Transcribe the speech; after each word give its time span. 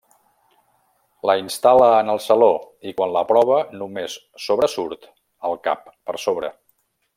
La 1.29 1.35
instal·la 1.41 1.89
en 1.97 2.09
el 2.13 2.21
saló 2.29 2.47
i 2.91 2.95
quan 3.01 3.13
la 3.17 3.23
prova 3.33 3.59
només 3.83 4.17
sobresurt 4.47 5.07
el 5.51 5.57
cap 5.71 5.85
per 6.11 6.21
sobre. 6.27 6.53